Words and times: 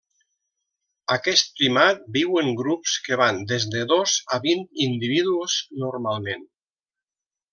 Aquest 1.15 1.51
primat 1.59 1.99
viu 2.15 2.39
en 2.41 2.49
grups 2.61 2.95
que 3.09 3.19
van 3.21 3.43
des 3.53 3.69
de 3.77 3.85
dos 3.93 4.15
a 4.37 4.41
vint 4.47 4.65
individus, 4.89 5.61
normalment. 5.85 6.49